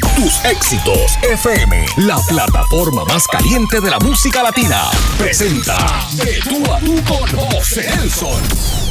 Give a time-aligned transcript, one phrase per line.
[0.00, 4.84] Tus éxitos FM, la plataforma más caliente de la música latina,
[5.18, 5.76] presenta
[6.14, 8.42] De tú a tú con José Nelson.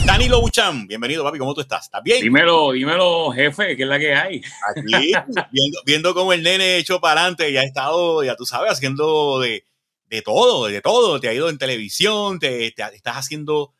[0.05, 1.37] Danilo Buchan, bienvenido, papi.
[1.39, 1.85] ¿Cómo tú estás?
[1.85, 2.21] ¿Estás bien?
[2.21, 4.41] Dímelo, dímelo, jefe, ¿qué es la que hay?
[4.75, 5.11] Aquí,
[5.51, 9.39] viendo, viendo cómo el nene hecho para adelante y ha estado, ya tú sabes, haciendo
[9.39, 9.63] de,
[10.07, 11.19] de todo, de todo.
[11.19, 13.73] Te ha ido en televisión, te, te- estás haciendo,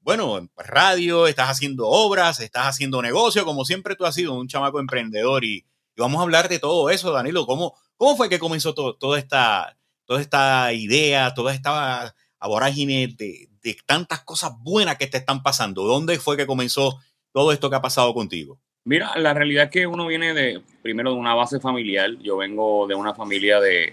[0.00, 4.48] bueno, en radio, estás haciendo obras, estás haciendo negocio, como siempre tú has sido un
[4.48, 5.44] chamaco emprendedor.
[5.44, 5.64] Y,
[6.00, 7.46] vamos a hablar de todo eso, Danilo.
[7.46, 13.48] ¿Cómo, cómo fue que comenzó to- toda, esta, toda esta idea, toda esta vorágine de,
[13.62, 15.84] de tantas cosas buenas que te están pasando?
[15.84, 16.98] ¿Dónde fue que comenzó
[17.32, 18.58] todo esto que ha pasado contigo?
[18.84, 22.10] Mira, la realidad es que uno viene de, primero de una base familiar.
[22.22, 23.92] Yo vengo de una familia de,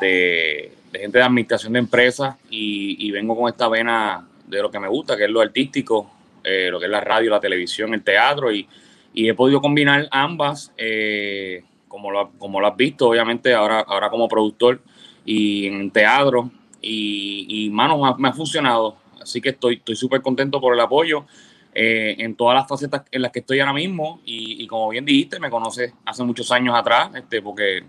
[0.00, 4.80] de, gente de administración de empresas y, y vengo con esta vena de lo que
[4.80, 6.10] me gusta, que es lo artístico,
[6.42, 8.66] eh, lo que es la radio, la televisión, el teatro y,
[9.12, 14.10] y he podido combinar ambas, eh, como, lo, como lo has visto, obviamente, ahora, ahora
[14.10, 14.80] como productor
[15.24, 18.96] y en teatro y, y mano, me ha, me ha funcionado.
[19.20, 21.26] Así que estoy estoy súper contento por el apoyo
[21.74, 25.04] eh, en todas las facetas en las que estoy ahora mismo y, y como bien
[25.04, 27.84] dijiste, me conoces hace muchos años atrás, este, porque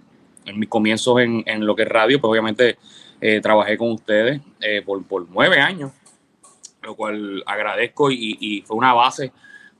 [0.45, 2.77] en mis comienzos en, en lo que es radio, pues obviamente
[3.21, 5.91] eh, trabajé con ustedes eh, por, por nueve años,
[6.81, 9.31] lo cual agradezco y, y fue una base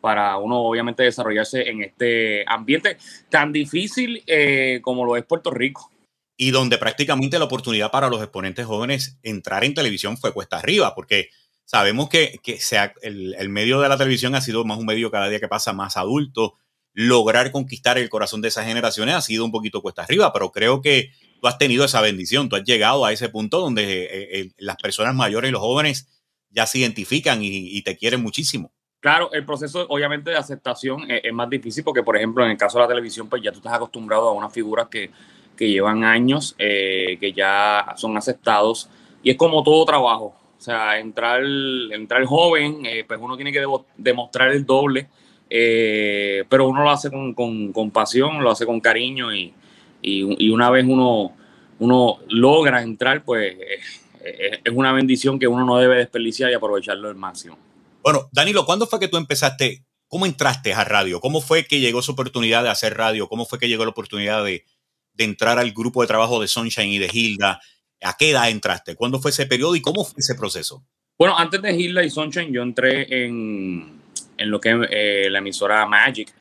[0.02, 2.98] para uno obviamente desarrollarse en este ambiente
[3.30, 5.92] tan difícil eh, como lo es Puerto Rico.
[6.36, 10.96] y donde prácticamente la oportunidad para los exponentes jóvenes entrar en televisión fue cuesta arriba,
[10.96, 11.30] porque
[11.66, 12.60] sabemos que, que
[13.02, 15.98] el, medio de la televisión ha sido más un medio cada día que pasa más
[15.98, 16.56] adulto.
[16.94, 20.82] Lograr conquistar el corazón de esas generaciones ha sido un poquito cuesta arriba, pero creo
[20.82, 24.52] que tú has tenido esa bendición, tú has llegado a ese punto donde eh, eh,
[24.58, 26.08] las personas mayores y los jóvenes
[26.50, 28.74] ya se identifican y te quieren muchísimo.
[29.02, 32.58] Claro, el proceso obviamente de aceptación es, es, más difícil porque, por ejemplo, en el
[32.58, 35.12] caso de la televisión, pues ya tú estás acostumbrado a unas figuras que,
[35.58, 38.90] que llevan años, eh, que ya son aceptados
[39.24, 40.36] y es como todo trabajo.
[40.58, 43.66] O sea, entrar, entrar joven, eh, pues uno tiene que
[43.98, 45.10] demostrar el doble,
[45.50, 49.54] eh, pero uno lo hace con, con, con pasión, lo hace con cariño y,
[50.02, 51.34] y, y una vez uno,
[51.80, 53.80] uno logra entrar, pues eh,
[54.24, 57.58] eh, es una bendición que uno no debe desperdiciar y aprovecharlo al máximo.
[58.04, 59.86] Bueno, Danilo, ¿cuándo fue que tú empezaste?
[60.08, 61.20] ¿Cómo entraste a radio?
[61.22, 63.28] ¿Cómo fue que llegó esa oportunidad de hacer radio?
[63.30, 64.66] ¿Cómo fue que llegó la oportunidad de,
[65.14, 67.62] de entrar al grupo de trabajo de Sunshine y de Hilda?
[68.02, 68.96] ¿A qué edad entraste?
[68.96, 70.84] ¿Cuándo fue ese periodo y cómo fue ese proceso?
[71.18, 74.02] Bueno, antes de Hilda y Sunshine, yo entré en,
[74.38, 76.34] en lo que eh, la emisora Magic.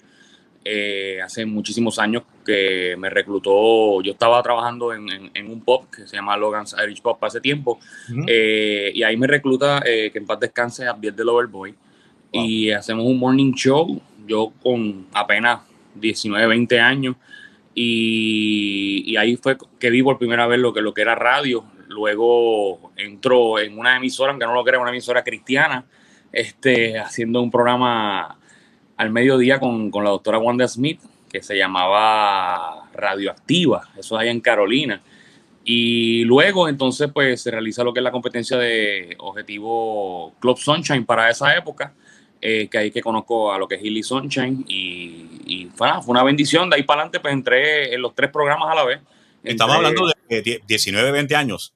[0.65, 4.03] eh, hace muchísimos años que me reclutó.
[4.03, 7.41] Yo estaba trabajando en, en- en un pop que se llama Logan's Irish Pop hace
[7.41, 7.78] tiempo.
[8.27, 11.75] eh, y ahí me recluta, eh, que en paz descanse, Abdiel del Overboy.
[12.33, 12.44] Wow.
[12.44, 14.00] Y hacemos un morning show.
[14.27, 15.61] Yo con apenas
[15.94, 17.16] 19, 20 años.
[17.75, 21.65] Y, y ahí fue que vi por primera vez lo que, lo que era radio.
[21.88, 25.84] Luego entró en una emisora, aunque no lo crea, una emisora cristiana,
[26.32, 28.37] este, haciendo un programa
[28.97, 31.00] al mediodía con, con la doctora Wanda Smith,
[31.31, 35.01] que se llamaba Radioactiva, eso allá en Carolina.
[35.65, 41.05] Y luego entonces pues se realiza lo que es la competencia de objetivo Club Sunshine
[41.05, 41.93] para esa época,
[42.41, 46.23] eh, que ahí que conozco a lo que es Hilly Sunshine y, y fue, una
[46.25, 49.01] bendición, de ahí para adelante pues entré en los tres programas a la vez.
[49.45, 51.75] Estamos Entré- hablando de die- 19, 20 años.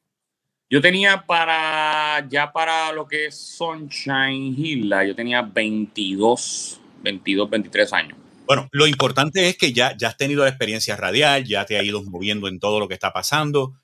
[0.71, 7.93] yo tenía para, ya para lo que es Sunshine Hilda, yo tenía 22, 22, 23
[7.93, 8.19] años.
[8.47, 11.85] Bueno, lo importante es que ya, ya has tenido la experiencia radial, ya te has
[11.85, 13.75] ido moviendo en todo lo que está pasando.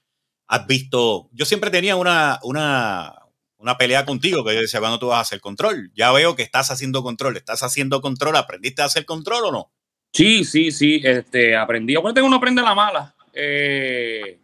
[0.47, 3.15] Has visto, yo siempre tenía una, una,
[3.57, 5.91] una pelea contigo que yo decía, ¿cuándo tú vas a hacer control?
[5.95, 9.73] Ya veo que estás haciendo control, estás haciendo control, ¿aprendiste a hacer control o no?
[10.13, 11.95] Sí, sí, sí, este, aprendí.
[11.95, 13.15] Acuérdate que uno aprende la mala.
[13.33, 14.41] Eh,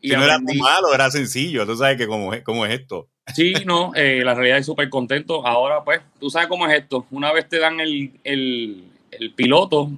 [0.00, 2.80] y Si no era tan malo, era sencillo, tú sabes que cómo es, cómo es
[2.80, 3.08] esto.
[3.32, 5.46] Sí, no, eh, la realidad es súper contento.
[5.46, 7.06] Ahora, pues, tú sabes cómo es esto.
[7.12, 9.90] Una vez te dan el, el, el piloto,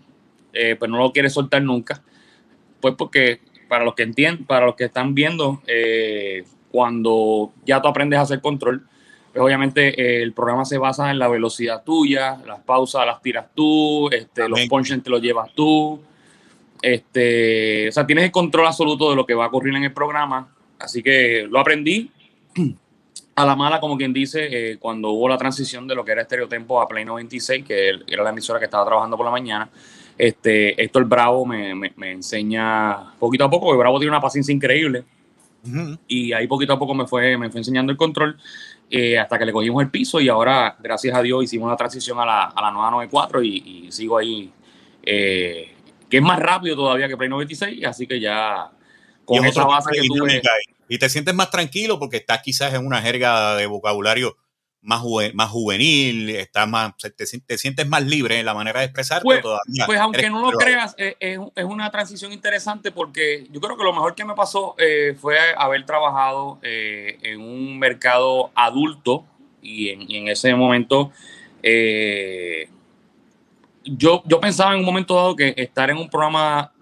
[0.52, 2.02] eh, pues no lo quieres soltar nunca.
[2.80, 7.88] Pues porque para los que entienden, para los que están viendo, eh, cuando ya tú
[7.88, 8.86] aprendes a hacer control,
[9.32, 13.46] pues obviamente eh, el programa se basa en la velocidad tuya, las pausas las tiras
[13.54, 16.00] tú, este, los punches te los llevas tú.
[16.80, 19.92] Este, o sea, tienes el control absoluto de lo que va a ocurrir en el
[19.92, 20.54] programa.
[20.78, 22.10] Así que lo aprendí
[23.36, 26.22] a la mala, como quien dice, eh, cuando hubo la transición de lo que era
[26.22, 29.68] Estereotempo a Play 96, que era la emisora que estaba trabajando por la mañana.
[30.16, 34.54] Este, Héctor Bravo me, me- me enseña poquito a poco, porque Bravo tiene una paciencia
[34.54, 35.02] increíble
[35.66, 35.98] Ujú.
[36.06, 38.36] y ahí poquito a poco me fue, me fue enseñando el control
[38.90, 42.20] eh, hasta que le cogimos el piso y ahora, gracias a Dios, hicimos la transición
[42.20, 43.56] a la, a la nueva 94 y,
[43.86, 44.52] y sigo ahí,
[45.02, 45.72] eh,
[46.08, 48.70] que es más rápido todavía que Play 96, así que ya
[49.24, 50.42] con esa base que tuve,
[50.88, 54.36] y te sientes más tranquilo porque estás quizás en una jerga de vocabulario
[54.84, 55.02] más,
[55.32, 59.86] más juvenil, estás más, te, sientes más libre en la manera de expresarte pues, todavía.
[59.86, 63.94] Pues aunque no lo creas, es, es, una transición interesante porque yo creo que lo
[63.94, 69.24] mejor que me pasó eh, fue haber trabajado eh, en un mercado adulto
[69.62, 71.10] y en, y en ese momento
[71.62, 72.68] eh,
[73.84, 76.72] yo, yo pensaba en un momento dado que estar en un programa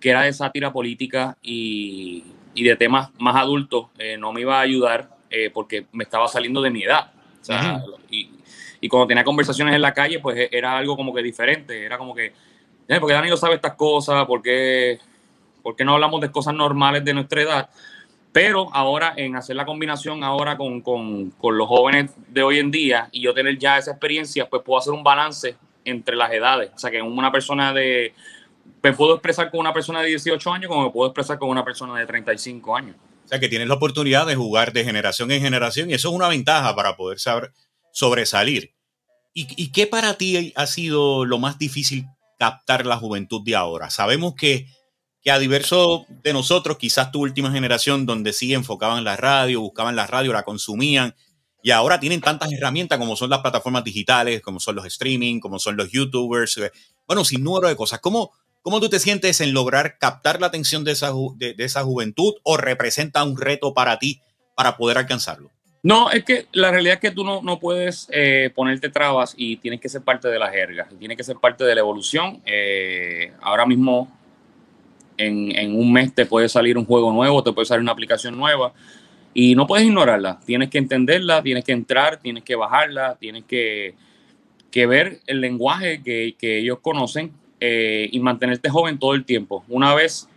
[0.00, 2.24] que era de sátira política y,
[2.54, 6.28] y de temas más adultos eh, no me iba a ayudar eh, porque me estaba
[6.28, 7.12] saliendo de mi edad.
[8.08, 8.30] y,
[8.80, 11.84] y, cuando tenía conversaciones en la calle, pues e, era algo como que diferente.
[11.84, 12.26] Era como que,
[12.88, 14.98] eh, porque Dani no sabe estas cosas, ¿por qué,
[15.80, 17.70] no hablamos de cosas normales de nuestra edad?
[18.32, 22.70] Pero ahora, en hacer la combinación ahora con, con, con los jóvenes de hoy en
[22.70, 26.70] día y yo tener ya esa experiencia, pues puedo hacer un balance entre las edades.
[26.74, 28.14] O sea, que una persona de
[28.82, 31.64] me puedo expresar con una persona de 18 años como me puedo expresar con una
[31.64, 32.96] persona de 35 años.
[33.24, 36.14] O sea, que tienes la oportunidad de jugar de generación en generación y eso es
[36.14, 37.52] una ventaja para poder saber
[37.92, 38.74] sobresalir.
[39.36, 42.06] ¿Y, qué para ti ha sido lo más difícil
[42.38, 43.90] captar la juventud de ahora?
[43.90, 44.68] Sabemos que,
[45.22, 49.96] que a diversos de nosotros, quizás tu última generación, donde sí enfocaban la radio, buscaban
[49.96, 51.16] la radio, la consumían,
[51.64, 55.58] y ahora tienen tantas herramientas como son las plataformas digitales, como son los streaming, como
[55.58, 56.70] son los youtubers, eh,
[57.06, 58.00] bueno, sin número de cosas.
[58.00, 58.32] ¿Cómo,
[58.64, 62.56] ¿Cómo tú te sientes en lograr captar la atención de esa, de, esa juventud o
[62.56, 64.22] representa un reto para ti
[64.54, 65.50] para poder alcanzarlo?
[65.82, 69.58] No, es que la realidad es que tú no, no puedes eh, ponerte trabas y
[69.58, 72.40] tienes que ser parte de la jerga, tienes que ser parte de la evolución.
[72.46, 74.10] Eh, ahora mismo,
[75.18, 78.34] en, en, un mes te puede salir un juego nuevo, te puede salir una aplicación
[78.34, 78.72] nueva
[79.34, 80.40] y no puedes ignorarla.
[80.46, 83.94] Tienes que entenderla, tienes que entrar, tienes que bajarla, tienes que,
[84.70, 89.64] que ver el lenguaje que, que ellos conocen eh, y mantenerte joven todo el tiempo.
[89.68, 90.28] Una vez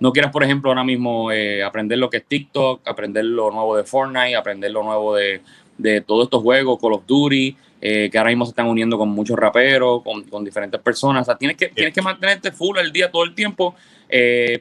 [0.00, 3.74] no quieras, por ejemplo, ahora mismo eh, aprender lo que es TikTok, aprender lo nuevo
[3.74, 5.40] de Fortnite, aprender lo nuevo de,
[5.78, 9.08] de todos estos juegos, Call of Duty, eh, que ahora mismo se están uniendo con
[9.08, 11.22] muchos raperos, con, con diferentes personas.
[11.22, 13.74] O sea, tienes que, tienes que mantenerte full el día, todo el tiempo.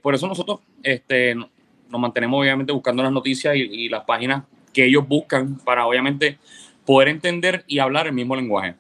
[0.02, 4.86] por eso nosotros este, nos mantenemos obviamente buscando las noticias y, y las páginas que
[4.86, 6.38] ellos buscan para obviamente
[6.86, 8.76] poder entender y hablar el mismo lenguaje.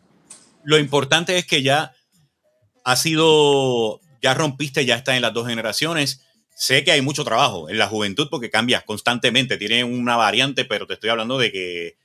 [0.63, 1.91] Lo importante es que ya
[2.83, 6.21] ha sido, ya rompiste, ya está en las dos generaciones.
[6.55, 10.85] Sé que hay mucho trabajo en la juventud porque cambias constantemente, tiene una variante, pero
[10.85, 11.97] te estoy hablando de que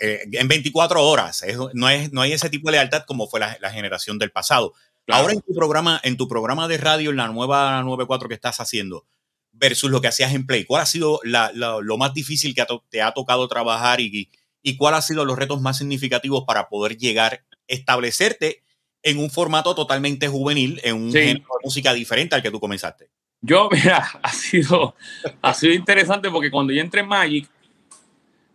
[0.00, 1.42] eh, en 24 horas
[1.72, 4.74] no, es, no hay ese tipo de lealtad como fue la, generación del pasado.
[5.08, 8.60] Ahora en tu programa, en tu programa de radio, en la nueva 94 que estás
[8.60, 9.06] haciendo,
[9.52, 13.12] versus lo que hacías en Play, ¿cuál ha sido lo más difícil que te ha
[13.12, 14.30] tocado trabajar y,
[14.62, 18.64] y cuál ha sido los retos más significativos para poder llegar, establecerte
[19.02, 23.08] en un formato totalmente juvenil, en un género de música diferente al que tú comenzaste.
[23.40, 24.94] Yo, mira, ha sido,
[25.40, 27.48] ha sido interesante porque cuando yo entré en Magic,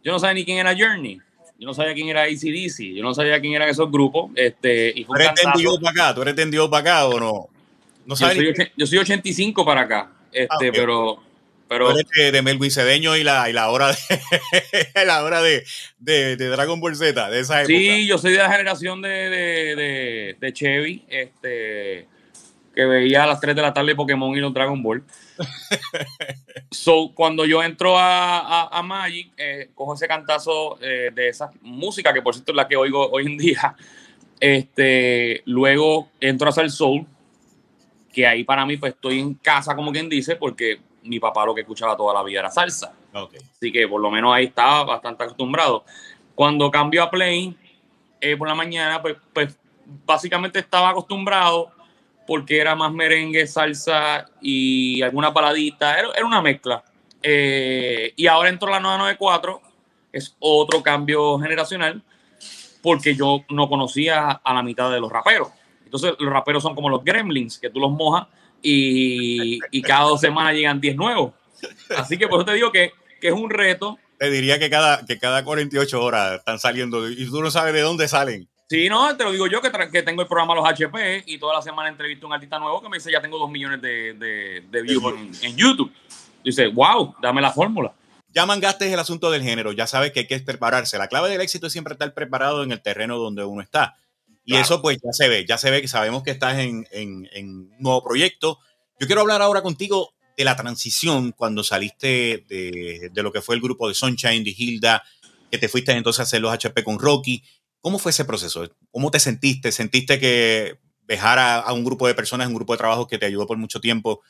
[0.04, 1.20] yo no sabía ni quién era Journey.
[1.58, 4.32] Yo no sabía quién era ACDC, yo no sabía quién eran esos grupos.
[4.36, 6.16] Este, y ¿Tú eres tendido para acá?
[6.16, 7.48] ¿Tú eres tendido para acá o no?
[8.06, 11.23] no yo, soy, yo, soy, 85 para acá, este, ah, pero
[11.74, 13.98] pero, de, Melvin Cedeño y la, y la hora de
[15.06, 15.64] la hora de,
[16.00, 17.74] de, Dragon Ball Z, de esa época.
[17.74, 22.08] Sí, yo soy de la generación de, de, Chevy, este
[22.76, 25.04] que veía a las 3 de la tarde Pokémon y los Dragon Ball.
[26.72, 32.12] so, cuando yo entro a, a, Magic, eh, cojo ese cantazo eh, de esa música,
[32.12, 33.76] que por cierto es la que oigo hoy en día.
[34.40, 37.06] Este, luego entro a hacer Soul,
[38.12, 41.54] que ahí para mí pues estoy en casa, como quien dice, porque mi papá lo
[41.54, 42.94] que escuchaba toda la vida era salsa.
[43.14, 45.84] Así que por lo menos ahí estaba bastante acostumbrado.
[46.36, 47.56] Cuando cambió a Play
[48.20, 49.58] eh, por la mañana, pues, pues
[50.06, 51.72] básicamente estaba acostumbrado
[52.26, 55.98] porque era más merengue, salsa y alguna paladita.
[55.98, 56.84] Era, era una mezcla.
[57.22, 59.62] Eh, y ahora entró la 994,
[60.12, 62.02] es otro cambio generacional,
[62.82, 65.50] porque yo no conocía a la mitad de los raperos.
[65.86, 68.28] Entonces, los raperos son como los gremlins, que tú los mojas
[68.64, 71.34] y, cada dos semanas llegan 10 nuevos.
[71.96, 72.92] Así que por eso te digo que,
[73.22, 73.98] es un reto.
[74.18, 77.82] Te diría que cada, que cada 48 horas están saliendo y tú no sabes de
[77.82, 78.50] dónde salen.
[78.70, 81.54] Sí, no, te lo digo yo que, que tengo el programa Los HP y toda
[81.54, 84.14] la semana entrevisto a un artista nuevo que me dice ya tengo dos millones de,
[84.14, 85.92] de, views en, YouTube.
[86.44, 87.94] Dice, wow, dame la fórmula.
[88.34, 90.98] Ya mangaste el asunto del género, ya sabes que hay que prepararse.
[90.98, 93.96] La clave del éxito es siempre estar preparado en el terreno donde uno está.
[94.46, 97.74] Y eso pues ya se ve, ya se ve que sabemos que estás en, un
[97.80, 98.60] nuevo proyecto.
[99.00, 103.62] Yo quiero hablar ahora contigo de la transición cuando saliste de, lo que fue el
[103.62, 105.04] grupo de Sunshine, de Hilda,
[105.52, 107.44] que te fuiste entonces a hacer los HP con Rocky.
[107.80, 108.70] ¿Cómo fue ese proceso?
[108.92, 109.72] ¿Cómo te sentiste?
[109.72, 113.48] ¿Sentiste que dejar a, un grupo de personas, un grupo de trabajo que te ayudó
[113.48, 114.22] por mucho tiempo.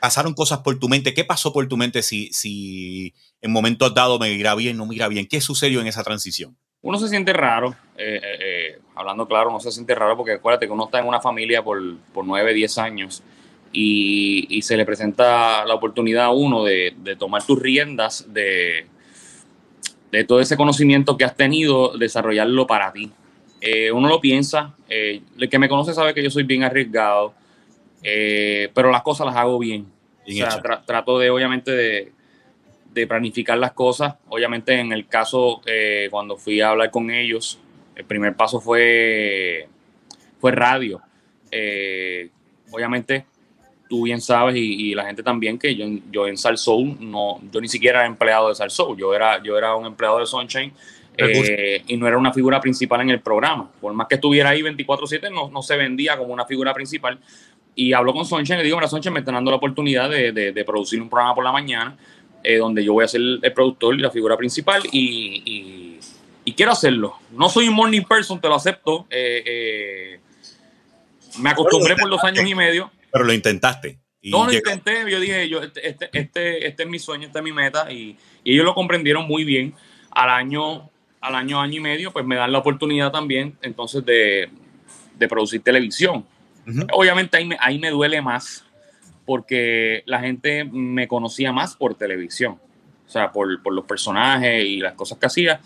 [0.00, 1.14] Pasaron cosas por tu mente.
[1.14, 4.94] ¿Qué pasó por tu mente si, si en momentos dados me irá bien, no me
[4.94, 5.26] irá bien?
[5.26, 6.56] ¿Qué sucedió en esa transición?
[6.80, 10.66] Uno se siente raro, eh, eh, eh, hablando claro, uno se siente raro porque acuérdate
[10.66, 11.80] que uno está en una familia por,
[12.14, 13.22] por 9, 10 años
[13.72, 18.86] y, y, se le presenta la oportunidad a uno de, de tomar tus riendas, de,
[20.12, 23.10] de todo ese conocimiento que has tenido, desarrollarlo para ti.
[23.92, 27.34] Uno lo piensa, el que me conoce sabe que yo soy bien arriesgado,
[28.00, 29.86] pero las cosas las hago bien.
[30.26, 32.12] o sea, trato de, obviamente, de,
[32.92, 34.14] de, planificar las cosas.
[34.28, 35.60] Obviamente, en el caso,
[36.10, 37.58] cuando fui a hablar con ellos,
[37.94, 39.68] el primer paso fue,
[40.40, 41.00] fue radio.
[42.70, 43.24] obviamente,
[43.88, 47.68] tú bien sabes y, la gente también que yo, yo en Soul no, yo ni
[47.68, 50.72] siquiera era empleado de Soul, yo era, yo era un empleado de Sunshine
[51.16, 53.68] eh, y no era una figura principal en el programa.
[53.80, 57.18] Por más que estuviera ahí 24/7, no, no se vendía como una figura principal.
[57.74, 60.32] Y hablo con Sunshine y le digo, mira, Sunshine me está dando la oportunidad de,
[60.32, 61.96] de, producir un programa por la mañana
[62.42, 66.00] eh, donde yo voy a ser el productor y la figura principal y,
[66.44, 67.14] y, quiero hacerlo.
[67.30, 69.06] No soy un morning person, te lo acepto.
[69.10, 70.18] Eh,
[71.38, 73.98] me acostumbré por dos años y medio pero lo intentaste.
[74.22, 77.44] no lo intenté, yo dije, yo, este, este, este, este, es mi sueño, esta es
[77.44, 79.74] mi meta, y, ellos lo comprendieron muy bien.
[80.10, 80.88] Al año,
[81.20, 84.48] al año, año y medio, pues me dan la oportunidad también, entonces, de,
[85.28, 86.24] producir televisión.
[86.92, 88.64] Obviamente ahí me, ahí me duele más,
[89.28, 92.58] porque la gente me conocía más por televisión,
[93.06, 95.60] o sea, por, por los personajes y las cosas que hacía.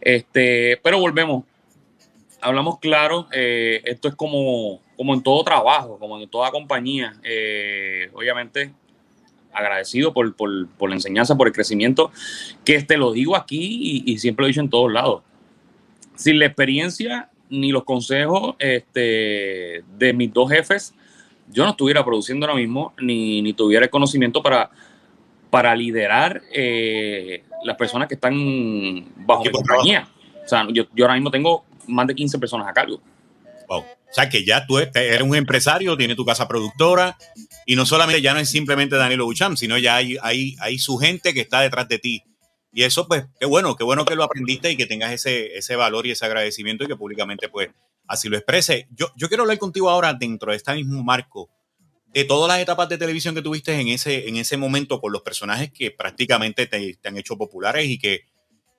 [0.00, 1.42] Este, pero volvemos,
[2.40, 7.16] hablamos claro, eh, esto es como, como en todo trabajo, como en toda compañía.
[7.24, 8.72] Eh, obviamente,
[9.52, 10.32] agradecido por,
[10.88, 12.12] la enseñanza, por el crecimiento,
[12.64, 15.22] que te lo digo aquí y, siempre lo he dicho en todos lados.
[16.14, 20.94] Sin la experiencia ni los consejos este, de mis dos jefes,
[21.50, 24.70] yo no estuviera produciendo ahora mismo, ni, ni tuviera el conocimiento para,
[25.50, 28.34] para liderar eh, las personas que están
[29.16, 30.08] bajo mi compañía.
[30.44, 33.00] O sea, yo, yo ahora mismo tengo más de 15 personas a cargo.
[33.68, 33.80] Wow.
[33.80, 37.18] O sea, que ya tú eres un empresario, tienes tu casa productora
[37.66, 40.96] y no solamente ya no es simplemente Danilo Bucham, sino ya hay, hay, hay su
[40.96, 42.22] gente que está detrás de ti.
[42.72, 45.76] Y eso, pues, qué bueno, qué bueno que lo aprendiste y que tengas ese, ese
[45.76, 47.68] valor y ese agradecimiento y que públicamente, pues,
[48.08, 48.88] así lo exprese.
[48.90, 51.50] Yo, yo quiero hablar contigo ahora dentro de este mismo marco
[52.12, 55.22] de todas las etapas de televisión que tuviste en ese, en ese momento con los
[55.22, 58.22] personajes que prácticamente te, te han hecho populares y que,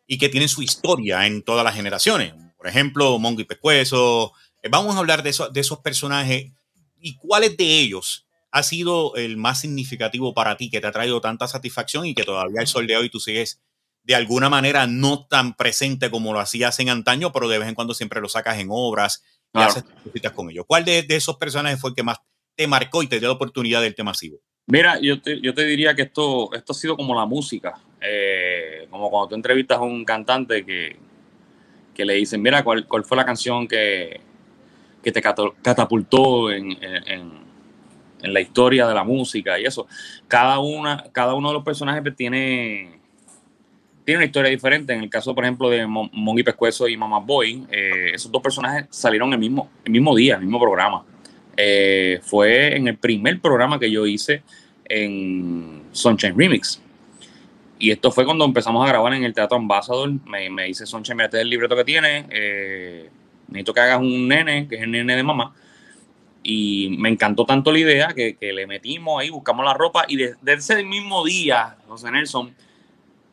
[0.07, 2.33] y que tienen su historia en todas las generaciones.
[2.57, 4.33] Por ejemplo, Mongo y Pescuezo.
[4.63, 6.51] Eh, vamos a hablar de, de esos personajes
[6.99, 11.21] y cuáles de ellos ha sido el más significativo para ti, que te ha traído
[11.21, 13.61] tanta satisfacción y que todavía el sol de hoy tú sigues
[14.03, 17.75] de alguna manera no tan presente como lo hacías en antaño, pero de vez en
[17.75, 20.65] cuando siempre lo sacas en obras y haces cositas con ellos.
[20.67, 22.17] ¿Cuál de, esos personajes fue el que más
[22.55, 24.39] te marcó y te dio la oportunidad del tema masivo?
[24.67, 28.87] Mira, yo te, yo te diría que esto, esto ha sido como la música, eh,
[28.91, 30.95] como cuando tú entrevistas a un cantante que,
[31.99, 34.21] que le dicen, mira, ¿cuál, cuál fue la canción que,
[35.03, 37.33] que te catapultó en, en,
[38.21, 39.87] en, la historia de la música y eso?
[40.27, 42.98] Cada, una, cada uno de los personajes tiene,
[44.09, 44.91] tiene una historia diferente.
[44.91, 48.87] En el caso, por ejemplo, de Mongi Pescuezo y Mama Boy, eh, esos dos personajes
[48.89, 51.05] salieron el mismo, el mismo día, el mismo programa.
[51.55, 54.41] Eh, fue en el primer programa que yo hice
[54.85, 56.81] en Sunshine Remix.
[57.77, 60.11] Y esto fue cuando empezamos a grabar en el Teatro Ambassador.
[60.25, 62.25] Me, dice Sonche, mira, este es el libreto que tiene.
[62.31, 63.11] Eh,
[63.47, 65.53] necesito que hagas un nene, que es el nene de mamá.
[66.41, 70.05] Y me encantó tanto la idea que, que le metimos ahí, buscamos la ropa.
[70.07, 72.55] Y desde ese mismo día, José Nelson,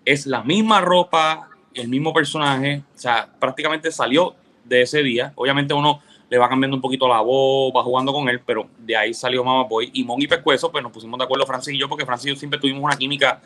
[0.06, 2.82] es la misma ropa, el mismo personaje.
[2.94, 4.34] O sea, prácticamente salió
[4.64, 5.34] de ese día.
[5.34, 8.96] Obviamente uno le va cambiando un poquito la voz, va jugando con él, pero de
[8.96, 9.90] ahí salió Mama Boy.
[9.92, 12.34] Y Mon y Pescuezo, pues nos pusimos de acuerdo Francis y yo, porque Francis y
[12.34, 13.42] yo siempre tuvimos una química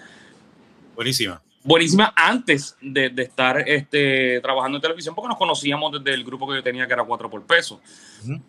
[1.01, 1.41] Buenísima.
[1.65, 6.57] Buenísima antes de, estar este, trabajando en televisión, porque nos conocíamos desde el grupo que
[6.57, 7.81] yo tenía, que era 4 por peso.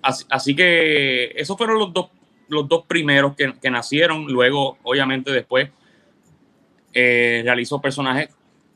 [0.01, 2.07] así, que esos fueron los dos,
[2.49, 4.25] los dos primeros que, nacieron.
[4.25, 5.69] Luego, obviamente, después
[6.93, 8.29] eh, realizo personajes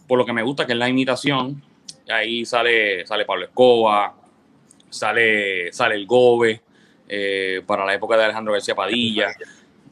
[0.07, 1.61] por lo que me gusta, que es la imitación.
[2.09, 4.15] Ahí sale, sale Pablo Escoba,
[4.89, 6.61] sale, sale el Gobe,
[7.07, 9.27] eh, para la época de Alejandro García Padilla,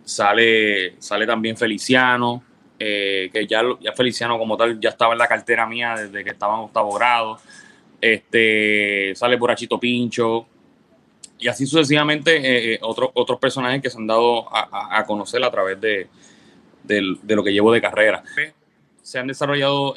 [0.03, 2.43] sale, sale también Feliciano.
[2.79, 6.31] Eh, que ya, ya Feliciano como tal ya estaba en la cartera mía desde que
[6.31, 7.39] estaba en octavo grado.
[8.01, 10.47] Este, sale Borachito Pincho,
[11.43, 15.79] y así sucesivamente eh, otros, otros personajes que se han dado a, conocer a través
[15.79, 16.07] de,
[16.87, 18.23] lo que llevo de carrera.
[19.01, 19.95] Se han desarrollado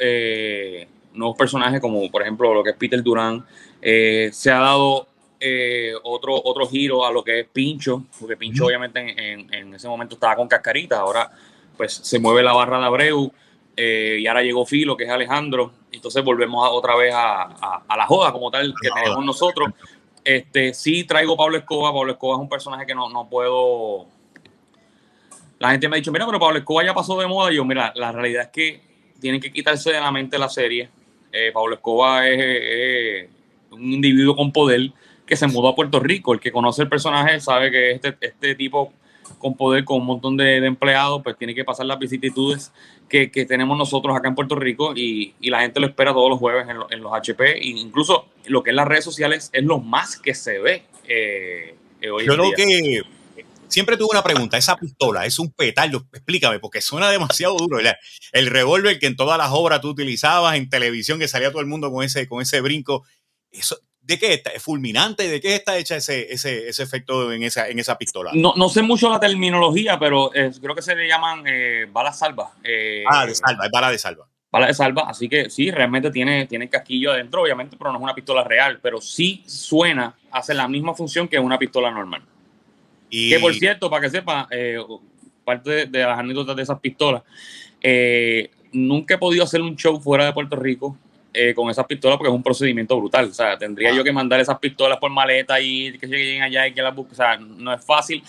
[1.14, 3.44] nuevos personajes como por ejemplo lo que es Peter Durán.
[3.80, 9.00] se ha dado eh, otro, otro giro a lo que es Pincho, porque Pincho obviamente
[9.00, 11.30] en, en, ese momento estaba con Cascarita, ahora
[11.76, 13.30] pues se mueve la barra de Abreu
[13.76, 18.06] eh, y ahora llegó Filo, que es Alejandro, entonces volvemos otra vez a, a, la
[18.06, 19.68] joda como tal que tenemos nosotros.
[20.24, 24.06] Este, sí traigo Pablo Escoba, Pablo Escoba es un personaje que no, no puedo...
[25.58, 27.52] La gente me ha dicho, mira, pero Pablo Escoba ya pasó de moda.
[27.52, 28.80] Y yo, mira, la realidad es que
[29.20, 30.88] tienen que quitarse de la mente la serie.
[31.32, 33.28] Eh, Pablo Escoba es,
[33.70, 34.92] un individuo con poder
[35.26, 36.34] que se mudó a Puerto Rico.
[36.34, 38.92] El que conoce el personaje sabe que este, este tipo
[39.38, 42.72] con poder, con un montón de, empleados, pues tiene que pasar las vicisitudes
[43.08, 46.66] que, tenemos nosotros acá en Puerto Rico y, la gente lo espera todos los jueves
[46.68, 47.58] en, los HP.
[47.58, 51.74] E incluso lo que es las redes sociales es lo más que se ve eh,
[52.10, 53.02] hoy Yo creo que
[53.68, 54.56] siempre tuve una pregunta.
[54.56, 56.06] Esa pistola es un petardo.
[56.12, 57.78] Explícame, porque suena demasiado duro.
[57.78, 57.94] El,
[58.32, 61.66] el revólver que en todas las obras tú utilizabas en televisión, que salía todo el
[61.66, 63.04] mundo con ese, con ese brinco.
[63.50, 64.50] Eso, ¿De qué está?
[64.50, 65.28] ¿Es fulminante?
[65.28, 68.30] ¿De qué está hecha ese, ese, ese efecto en esa, en esa pistola?
[68.34, 72.52] No, no sé mucho la terminología, pero creo que se le llaman eh, balas salva.
[72.62, 74.28] Eh, ah, de salva, es bala de salva.
[74.52, 78.04] Bala de salva, así que sí, realmente tiene, tiene casquillo adentro, obviamente, pero no es
[78.04, 82.22] una pistola real, pero sí suena, hace la misma función que una pistola normal.
[83.10, 83.30] Y...
[83.30, 84.78] Que por cierto, para que sepa, eh,
[85.44, 87.22] parte de, las anécdotas de esas pistolas,
[88.72, 90.96] nunca he podido hacer un show fuera de Puerto Rico
[91.38, 93.26] eh, con esas pistolas porque es un procedimiento brutal.
[93.26, 96.72] O sea, tendría yo que mandar esas pistolas por maleta y que lleguen allá y
[96.72, 97.12] que las busquen.
[97.12, 98.22] O sea, no es fácil.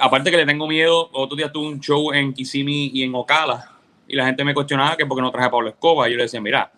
[0.00, 3.70] Aparte que le tengo miedo, otro día tuve un show en Kissimmee y en Ocala
[4.08, 6.08] y la gente me cuestionaba que por qué no traje a Pablo Escoba.
[6.08, 6.72] Y yo le decía, mira,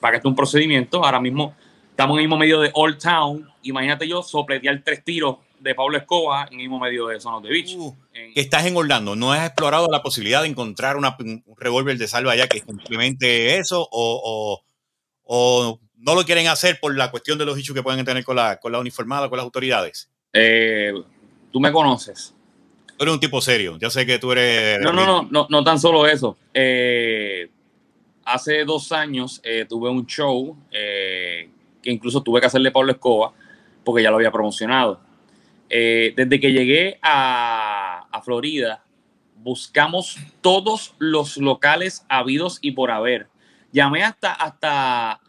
[0.00, 1.54] para que esto es un procedimiento, ahora mismo
[1.90, 3.48] estamos en el mismo medio de Old Town.
[3.62, 7.48] Imagínate yo sopletear tres tiros de Pablo Escoba en el mismo medio de Sonos de
[7.48, 7.74] Beach.
[7.76, 7.94] Uh,
[8.34, 12.08] que estás en Orlando, ¿no has explorado la posibilidad de encontrar una, un revólver de
[12.08, 14.62] salva allá que simplemente eso o,
[15.24, 18.36] o no lo quieren hacer por la cuestión de los hechos que pueden tener con
[18.36, 20.10] la, con la uniformada, con las autoridades?
[20.32, 20.92] Eh,
[21.52, 22.34] tú me conoces.
[22.96, 23.76] Tú eres un tipo serio.
[23.80, 24.80] Ya sé que tú eres.
[24.80, 26.36] No, no, no, no, no tan solo eso.
[26.54, 27.48] Eh,
[28.24, 31.50] hace dos años eh, tuve un show que
[31.90, 33.32] incluso tuve que hacerle Pablo Escoba
[33.84, 35.00] porque ya lo había promocionado.
[35.68, 38.84] Desde que llegué a, a Florida,
[39.36, 43.28] buscamos todos los locales habidos y por haber
[43.70, 45.20] Llamé hasta, hasta,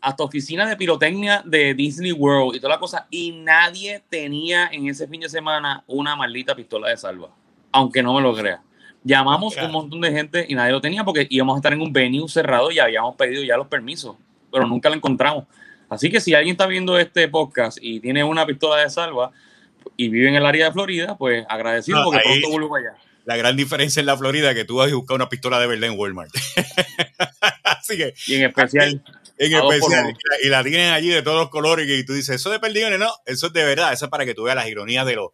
[0.00, 4.88] hasta oficina de pirotecnia de Disney World y toda la cosa, y nadie tenía en
[4.88, 7.30] ese fin de semana una maldita pistola de salva,
[7.72, 8.62] aunque no me lo crea.
[9.02, 11.90] Llamamos un montón de gente y nadie lo tenía porque íbamos a estar en un
[11.90, 14.16] venue cerrado y habíamos pedido ya los permisos,
[14.52, 15.44] pero nunca lo encontramos.
[15.88, 19.32] Así que si alguien está viendo este podcast y tiene una pistola de salva
[19.96, 22.96] y vive en el área de Florida, pues agradecido porque pronto vuelvo allá.
[23.24, 25.66] La gran diferencia en la Florida es que tú vas a buscar una pistola de
[25.66, 26.30] verdad en Walmart.
[28.26, 29.02] y en especial.
[29.38, 30.16] En especial.
[30.42, 33.10] Y la, tienen allí de todos los colores y tú dices, eso de perdigones, no,
[33.26, 35.30] eso es de verdad, eso es para que tú veas las ironías de los,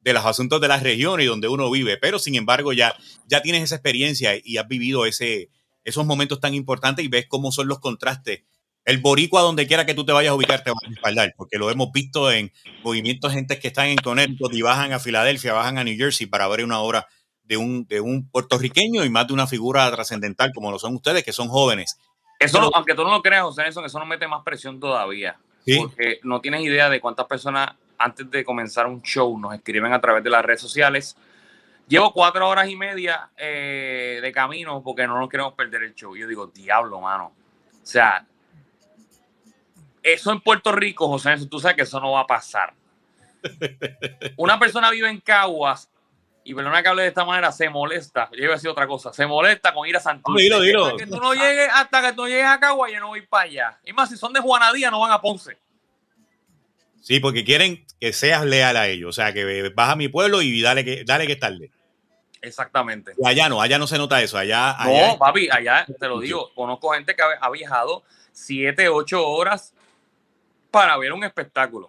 [0.00, 1.96] de los asuntos de las regiones y donde uno vive.
[1.98, 5.50] Pero sin embargo, ya, ya tienes esa experiencia y has vivido ese,
[5.84, 8.42] esos momentos tan importantes y ves cómo son los contrastes.
[8.84, 11.56] El boricua, donde quiera que tú te vayas a ubicar, te va a respaldar, porque
[11.56, 15.78] lo hemos visto en movimientos gente que están en Connecticut y bajan a Filadelfia, bajan
[15.78, 17.06] a New Jersey para ver una obra
[17.44, 21.24] de un, de un puertorriqueño y más de una figura trascendental como lo son ustedes,
[21.24, 21.98] que son jóvenes.
[22.38, 25.38] Eso, aunque tú no lo creas, José, eso, eso nos mete más presión todavía.
[25.78, 30.00] Porque no tienes idea de cuántas personas antes de comenzar un show nos escriben a
[30.00, 31.16] través de las redes sociales.
[31.88, 36.16] Llevo cuatro horas y media eh, de camino porque no nos queremos perder el show.
[36.16, 37.32] Yo digo, diablo, mano.
[37.82, 38.26] O sea,
[40.04, 42.74] eso en Puerto Rico, José, tú sabes que eso no va a pasar.
[44.36, 45.90] Una persona vive en Caguas
[46.44, 48.28] y perdona que hable de esta manera, se molesta.
[48.32, 49.14] Yo iba a decir otra cosa.
[49.14, 50.42] Se molesta con ir a Santurce.
[50.42, 50.86] Dilo, dilo.
[50.86, 53.44] Hasta que tú no llegues, hasta que tú llegues a Cagua, yo no voy para
[53.44, 53.78] allá.
[53.82, 55.56] Y más, si son de Juanadía, no van a Ponce.
[57.00, 59.08] Sí, porque quieren que seas leal a ellos.
[59.08, 61.70] O sea, que vas a mi pueblo y dale que, dale que es tarde.
[62.42, 63.12] Exactamente.
[63.24, 64.36] allá no, allá no se nota eso.
[64.36, 66.52] Allá, no, papi, allá te lo digo.
[66.54, 69.72] Conozco gente que ha viajado siete, ocho horas
[70.74, 71.88] para ver un espectáculo.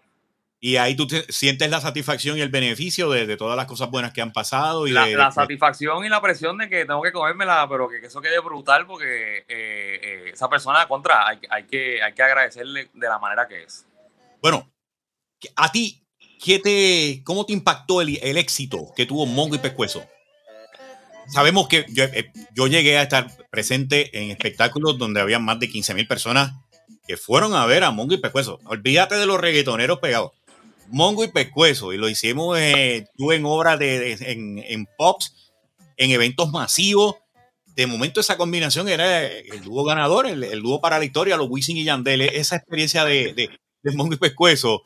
[0.60, 4.22] Y ahí tú sientes la satisfacción y el beneficio de, todas las cosas buenas que
[4.22, 4.86] han pasado.
[4.86, 7.98] Y la, de, la satisfacción y la presión de que tengo que comérmela, pero que,
[7.98, 12.90] eso quede brutal porque eh, eh, esa persona contra hay, hay, que, hay que agradecerle
[12.94, 13.88] de la manera que es.
[14.40, 14.72] Bueno,
[15.56, 16.04] a ti,
[16.44, 20.06] ¿qué te, ¿cómo te impactó el, el éxito que tuvo Mongo y Pescuezo?
[21.28, 25.70] Sabemos que yo, eh, yo, llegué a estar presente en espectáculos donde había más de
[25.70, 26.54] 15 mil personas
[27.08, 28.60] que fueron a ver a Mongo y Pescuezo.
[28.66, 30.32] Olvídate de los reggaetoneros pegados
[30.90, 35.54] Mongo y Pescuezo, y lo hicimos eh, en obras de, en, pops,
[35.98, 37.16] en eventos masivos.
[37.76, 41.78] De momento esa combinación era el dúo ganador, el, dúo para la historia, los Wisin
[41.78, 44.84] y Yandel, esa experiencia de, de, Mongo y Pescuezo.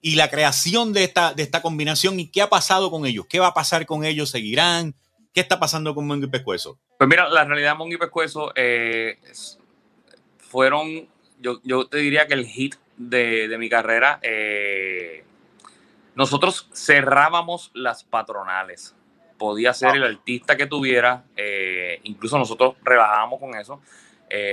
[0.00, 3.40] y la creación de esta, de esta combinación y qué ha pasado con ellos, qué
[3.40, 4.94] va a pasar con ellos, seguirán,
[5.34, 6.78] qué está pasando con Mongo y Pescuezo.
[6.98, 9.18] Pues mira, la realidad Mongo y Pescuezo eh,
[10.38, 11.08] fueron,
[11.40, 15.24] yo, yo, te diría que el hit de, de mi carrera, eh,
[16.14, 18.94] nosotros cerrábamos las patronales.
[19.38, 23.80] Podía ser el artista que tuviera, eh, incluso nosotros rebajábamos con eso.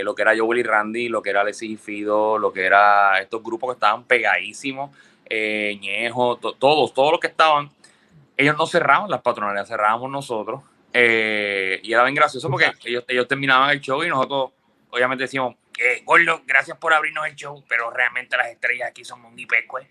[0.04, 3.20] lo que era Joel y Randy, lo que era Alexis y Fido, lo que era
[3.22, 4.92] estos grupos que estaban pegadísimos
[5.30, 7.70] eh, Ñejo, todos, todos los que estaban,
[8.36, 10.62] ellos no cerraban las patronales, cerrábamos nosotros.
[10.94, 14.52] Eh, y era bien gracioso porque ellos, ellos terminaban el show y nosotros,
[14.90, 19.22] obviamente, decíamos, eh, Gordo, gracias por abrirnos el show, pero realmente las estrellas aquí son
[19.22, 19.88] muy pescue.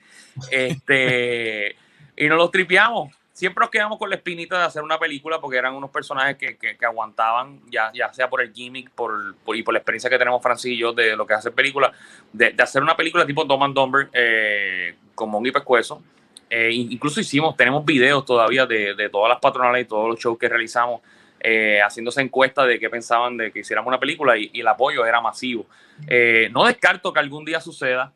[0.50, 1.76] Este,
[2.16, 3.14] y nos los tripeamos.
[3.32, 6.56] Siempre nos quedamos con la espinita de hacer una película porque eran unos personajes que,
[6.56, 10.42] que, aguantaban, ya, ya sea por el gimmick por, y por la experiencia que tenemos
[10.42, 11.92] Francis y yo de lo que hace película,
[12.32, 16.02] de, de hacer una película tipo Tom and Dumber eh, con Mongi Pescuezo.
[16.48, 20.38] Eh, incluso hicimos, tenemos videos todavía de, de, todas las patronales y todos los shows
[20.38, 21.02] que realizamos,
[21.40, 25.20] eh, haciéndose encuestas de qué pensaban de que hiciéramos una película y, el apoyo era
[25.20, 25.66] masivo.
[26.06, 28.12] Eh, no descarto que algún día suceda.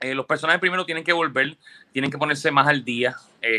[0.00, 1.56] los personajes primero tienen que volver,
[1.92, 3.16] tienen que ponerse más al día.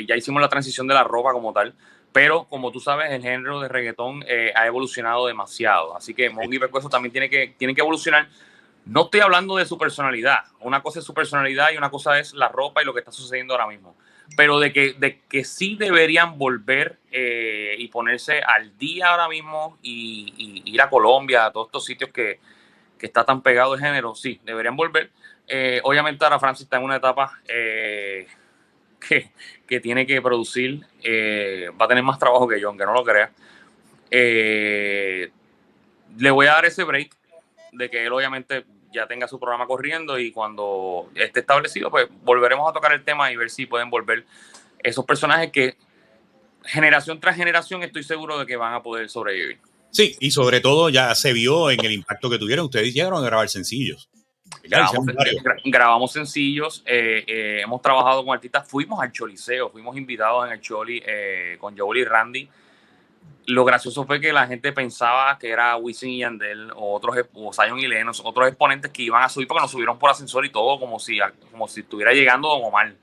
[0.07, 1.73] ya hicimos la transición de la ropa como tal,
[2.11, 4.23] pero como tú sabes, el género de reggaetón
[4.55, 5.95] ha evolucionado demasiado.
[5.95, 8.27] Así que Mongi Pescuezo también tiene que, tienen que evolucionar
[8.85, 10.39] no estoy hablando de su personalidad.
[10.59, 13.11] Una cosa es su personalidad y una cosa es la ropa y lo que está
[13.11, 13.95] sucediendo ahora mismo.
[14.37, 19.77] Pero de que, de que sí deberían volver eh, y ponerse al día ahora mismo
[19.81, 22.39] y, ir a Colombia, a todos estos sitios que,
[22.97, 25.11] que está tan pegado el género, sí, deberían volver.
[25.47, 28.27] Eh, obviamente ahora Francis está en una etapa eh,
[29.07, 29.31] que,
[29.67, 30.81] que, tiene que producir,
[31.79, 33.31] va a tener más trabajo que yo, aunque no lo crea.
[34.11, 35.31] le
[36.31, 37.15] voy a dar ese break
[37.73, 42.69] de que él obviamente ya tenga su programa corriendo y cuando esté establecido, pues volveremos
[42.69, 44.25] a tocar el tema y ver si pueden volver
[44.83, 45.77] esos personajes que
[46.63, 49.59] generación tras generación estoy seguro de que van a poder sobrevivir.
[49.91, 52.65] Sí, y sobre todo ya se vio en el impacto que tuvieron.
[52.65, 54.09] Ustedes llegaron a grabar sencillos.
[55.65, 60.61] Grabamos, sencillos, eh, eh, hemos trabajado con artistas, fuimos al Choliseo, fuimos invitados en el
[60.61, 62.49] Choli eh, con Joel y Randy
[63.47, 67.53] lo gracioso fue que la gente pensaba que era Wisin y Yandel o otros o
[67.53, 70.49] Zion y Lennox, otros exponentes que iban a subir porque nos subieron por ascensor y
[70.49, 71.19] todo como si,
[71.51, 72.93] como si estuviera llegando Don Omar.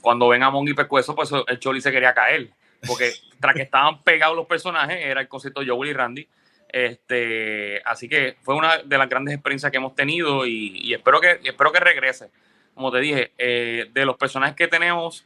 [0.00, 2.50] Cuando ven a Mongi Pescuezo, pues el Choli se quería caer.
[2.86, 6.28] Porque tras que estaban pegados los personajes, era el concepto de Joel y Randy.
[6.68, 11.38] Este, así que fue una de las grandes experiencias que hemos tenido y, espero, que,
[11.44, 12.30] espero que regrese.
[12.74, 15.24] Como te dije, eh, de los personajes que tenemos,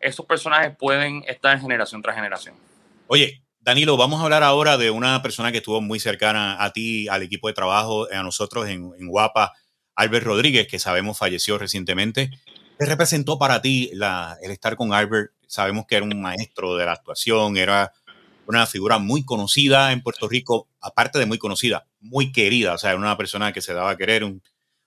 [0.00, 2.56] esos personajes pueden estar en generación tras generación.
[3.06, 7.06] Oye, Danilo, vamos a hablar ahora de una persona que estuvo muy cercana a ti,
[7.06, 9.52] al equipo de trabajo, a nosotros en, Guapa,
[9.94, 12.32] Albert Rodríguez, que sabemos falleció recientemente.
[12.76, 15.30] ¿Qué representó para ti el estar con Albert?
[15.46, 17.92] Sabemos que era un maestro de la actuación, era
[18.46, 22.90] una figura muy conocida en Puerto Rico, aparte de muy conocida, muy querida, o sea,
[22.90, 24.42] era una persona que se daba a querer, un,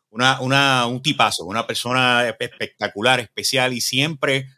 [0.09, 4.49] una, un tipazo, una persona espectacular, especial y siempre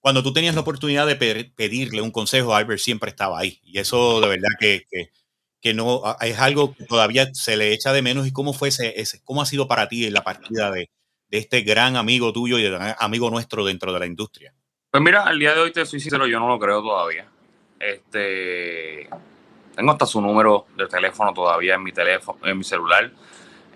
[0.00, 1.16] cuando tú tenías la oportunidad de
[1.54, 3.60] pedirle un consejo, Albert siempre estaba ahí.
[3.62, 4.84] Y eso de verdad que,
[5.60, 8.26] que, no es algo que todavía se le echa de menos.
[8.26, 10.90] ¿Y cómo fue ese, cómo ha sido para ti la partida de,
[11.28, 14.54] de este gran amigo tuyo y de amigo nuestro dentro de la industria?
[14.90, 17.28] Pues mira, al día de hoy te soy sincero, yo no lo creo todavía.
[17.78, 19.08] Este,
[19.76, 23.10] tengo hasta su número de teléfono todavía en mi teléfono, en mi celular.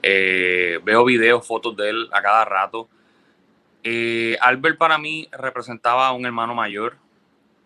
[0.02, 2.88] Eh, veo videos, fotos de él a cada rato.
[3.86, 6.96] Eh, Albert para mí representaba a un hermano mayor,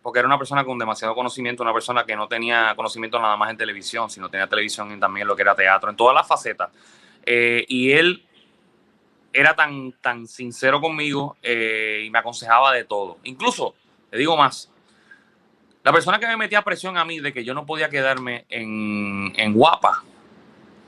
[0.02, 3.50] porque era una persona con demasiado conocimiento, una persona que no tenía conocimiento nada más
[3.50, 6.70] en televisión, sino tenía televisión y también lo que era teatro, en todas las facetas.
[7.24, 8.26] Eh, y él
[9.32, 13.18] era tan, tan sincero conmigo eh, y me aconsejaba de todo.
[13.22, 13.76] Incluso,
[14.10, 14.72] le digo más,
[15.84, 19.52] la persona que me metía presión a mí de que yo no podía quedarme en,
[19.52, 20.02] guapa,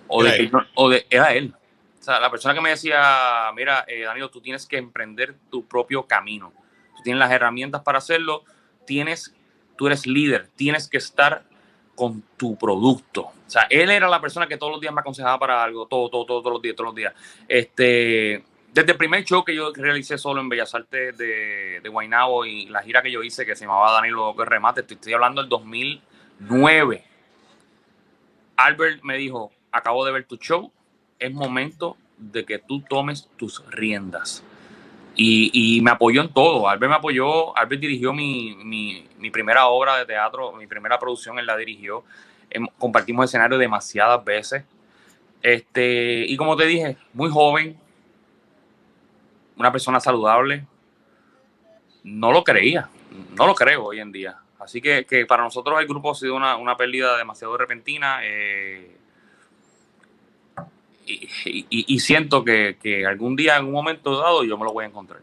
[0.08, 1.54] o de, o de, era él.
[2.00, 5.66] O sea, la persona que me decía, mira, eh, Danilo, tú tienes que emprender tu
[5.66, 6.50] propio camino.
[6.96, 8.42] Tú tienes las herramientas para hacerlo,
[8.86, 9.34] tienes,
[9.76, 11.44] tú eres líder, tienes que estar
[11.94, 13.24] con tu producto.
[13.24, 16.08] O sea, él era la persona que todos los días me aconsejaba para algo, todo,
[16.08, 17.14] todo, todo todos los días, todos los días.
[17.46, 22.46] Este, desde el primer show que yo realicé solo en Bellas Artes de, de Guaynabo
[22.46, 25.42] y la gira que yo hice que se llamaba Danilo que remate, estoy, estoy hablando
[25.42, 27.04] del 2009.
[28.56, 30.72] Albert me dijo, acabo de ver tu show,
[31.20, 34.42] es momento de que tú tomes tus riendas.
[35.16, 36.66] Y, me apoyó en todo.
[36.66, 41.58] Albert me apoyó, Albert dirigió mi, primera obra de teatro, mi primera producción, él la
[41.58, 42.04] dirigió.
[42.48, 44.64] Em, compartimos escenario demasiadas veces.
[45.42, 47.78] Este, y como te dije, muy joven,
[49.56, 50.64] una persona saludable,
[52.02, 52.88] no lo creía,
[53.36, 54.38] no lo creo hoy en día.
[54.58, 58.20] Así que, que para nosotros el grupo ha sido una, una pérdida demasiado repentina.
[58.22, 58.99] Eh,
[61.44, 64.88] y, siento que, que, algún día, en un momento dado, yo me lo voy a
[64.88, 65.20] encontrar.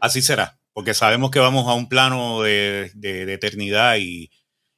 [0.00, 4.30] Así será, porque sabemos que vamos a un plano de, de, eternidad y,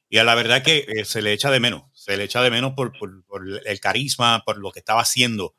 [0.09, 2.51] y, a la verdad que eh, se le echa de menos, se le echa de
[2.51, 3.11] menos por, por,
[3.65, 5.55] el carisma, por lo que estaba haciendo.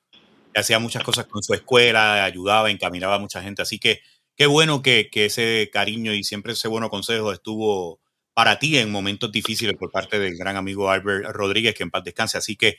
[0.55, 3.62] Hacía muchas cosas con su escuela, ayudaba, encaminaba a mucha gente.
[3.62, 4.01] Así que
[4.37, 8.01] qué bueno que, que ese cariño y siempre ese bueno consejo estuvo
[8.38, 12.05] para ti en momentos difíciles por parte del gran amigo Albert Rodríguez, que en paz
[12.05, 12.38] descanse.
[12.38, 12.79] Así que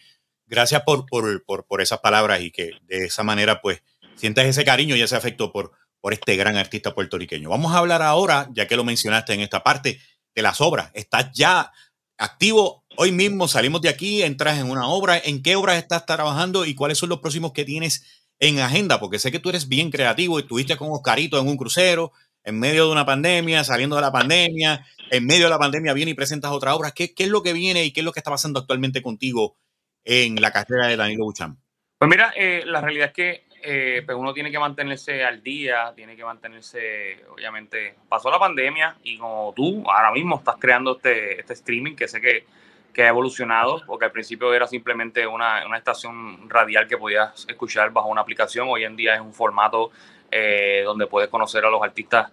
[0.50, 3.84] gracias por, por, por, por, esas palabras y que de esa manera pues
[4.16, 7.50] sientas ese cariño y ese afecto por, por este gran artista puertorriqueño.
[7.50, 10.00] Vamos a hablar ahora, ya que lo mencionaste en esta parte,
[10.36, 10.92] de las obras.
[10.94, 11.72] Estás ya
[12.18, 15.18] activo hoy mismo, salimos de aquí, entras en una obra.
[15.18, 18.06] ¿En qué obras estás trabajando y cuáles son los próximos que tienes
[18.40, 19.00] en agenda?
[19.00, 22.12] Porque sé que tú eres bien creativo y estuviste con Oscarito en un crucero,
[22.44, 26.12] en medio de una pandemia, saliendo de la pandemia, en medio de la pandemia viene
[26.12, 26.92] y presentas otra obra.
[26.92, 29.58] ¿Qué, qué es lo que viene y qué es lo que está pasando actualmente contigo
[30.04, 31.58] en la carrera de Danilo Buchan?
[32.00, 35.92] Pues mira, eh, la realidad es que eh, pues uno tiene que mantenerse al día,
[35.94, 41.42] tiene que mantenerse, obviamente, pasó la pandemia y como tú ahora mismo estás creando este,
[41.42, 42.46] este streaming que sé que,
[42.94, 47.92] que, ha evolucionado, porque al principio era simplemente una, una, estación radial que podías escuchar
[47.92, 49.92] bajo una aplicación, hoy en día es un formato
[50.32, 52.32] eh, donde puedes conocer a los artistas,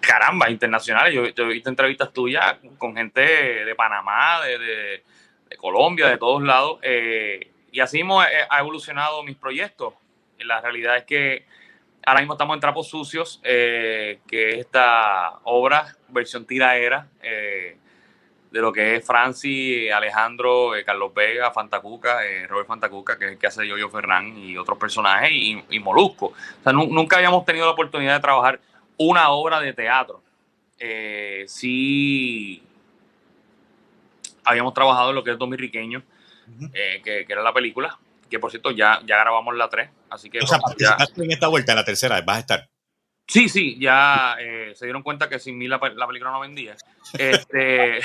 [0.00, 1.12] caramba, internacionales.
[1.12, 5.04] Yo, he visto entrevistas tuyas con gente de Panamá, de
[5.56, 6.78] Colombia, de todos lados.
[6.82, 9.94] Eh, y así hemos, eh, ha evolucionado mis proyectos.
[10.38, 11.46] La realidad es que
[12.04, 18.72] ahora mismo estamos en Trapos Sucios, eh, que es esta obra, versión tiraera, de lo
[18.72, 23.90] que es Franci, Alejandro, Carlos Vega, Fantacuca, Robert Fantacuca, que es el que hace Yoyo
[23.90, 26.26] Ferran y otros personajes, y, y Molusco.
[26.26, 28.60] O sea, nunca habíamos tenido la oportunidad de trabajar
[28.96, 30.22] una obra de teatro.
[31.46, 32.62] sí
[34.46, 36.02] habíamos trabajado en lo que es Dominiqueño,
[36.72, 37.98] eh, que, era la película,
[38.30, 40.38] que por cierto ya, ya grabamos la 3, así que...
[40.38, 42.70] O sea, ya, en esta vuelta, en la tercera, vas a estar.
[43.28, 46.76] Sí, sí, ya eh, se dieron cuenta que sin mí la, película no vendía.
[47.18, 47.98] Este...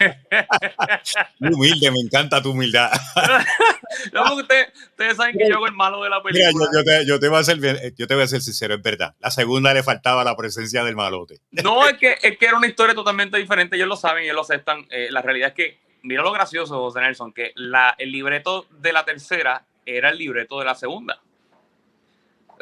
[1.40, 2.90] humilde, me encanta tu humildad.
[4.12, 4.72] no, ustedes,
[5.14, 6.50] saben que yo hago el malo de la película.
[6.54, 7.58] Mira, yo, te, yo, te, voy a ser,
[7.94, 9.14] yo te voy a ser sincero, es verdad.
[9.20, 11.40] La segunda le faltaba la presencia del malote.
[11.50, 13.76] No, es que, es que era una historia totalmente diferente.
[13.76, 14.86] Ellos lo saben, ellos lo aceptan.
[14.88, 18.94] Eh, la realidad es que, mira lo gracioso, José Nelson, que la, el libreto de
[18.94, 21.20] la tercera era el libreto de la segunda.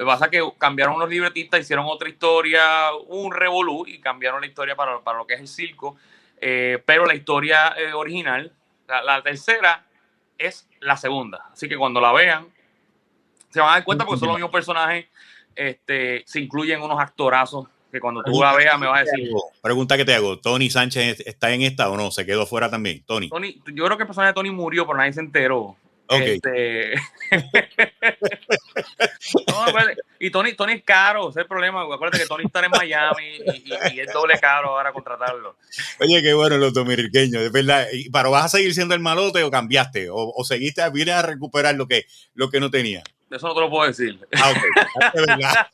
[0.05, 5.01] Pasa que cambiaron unos libretistas, hicieron otra historia, un revolú y cambiaron la historia para,
[5.01, 5.97] para lo que es el circo.
[6.41, 8.53] Eh, pero la historia eh, original,
[8.89, 9.85] la, tercera,
[10.39, 11.51] es la segunda.
[11.53, 12.49] Así que cuando la vean,
[13.51, 15.07] se van a dar cuenta porque son los mismos personajes.
[15.55, 19.31] Este, se incluyen unos actorazos que cuando tú la veas me vas a decir.
[19.61, 22.11] Pregunta que te hago: ¿Tony Sánchez está en esta o no?
[22.11, 23.03] ¿Se quedó fuera también?
[23.05, 23.29] Tony.
[23.29, 25.77] Tony yo creo que el personaje de Tony murió, pero nadie se enteró.
[26.11, 26.94] Este...
[30.18, 31.83] y Tony, Tony es caro, ese es el problema.
[31.83, 33.38] Acuérdate que Tony está en Miami
[33.92, 35.57] y, es doble caro ahora contratarlo.
[36.01, 37.87] Oye, qué bueno los dominicanos, de verdad.
[38.12, 40.09] ¿Pero vas a seguir siendo el malote o cambiaste?
[40.11, 43.05] ¿O, seguiste, vienes a recuperar lo que, lo que no tenía?
[43.31, 44.18] Eso no te lo puedo decir.
[44.37, 44.53] Ah,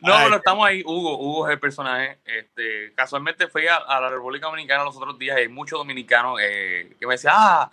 [0.00, 0.84] no, pero estamos ahí.
[0.86, 2.20] Hugo, Hugo es el personaje.
[2.24, 6.94] Este, casualmente fui a, la República Dominicana los otros días y hay muchos dominicanos eh,
[7.00, 7.68] que me decían, ah,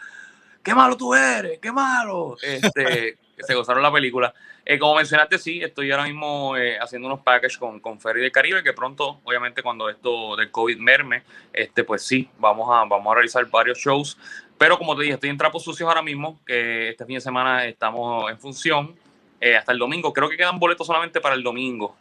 [0.64, 2.38] qué malo tú eres, qué malo.
[2.42, 4.34] Este, se gozaron la película.
[4.64, 8.32] Eh, como mencionaste, sí, estoy ahora mismo eh, haciendo unos packages con, con Ferry del
[8.32, 13.12] Caribe, que pronto, obviamente, cuando esto del COVID merme, este, pues sí, vamos a, vamos
[13.12, 14.18] a realizar varios shows.
[14.58, 17.66] Pero como te dije, estoy en trapos sucios ahora mismo, que este fin de semana
[17.66, 18.96] estamos en función.
[19.40, 21.96] Eh, hasta el domingo, creo que quedan boletos solamente para el domingo.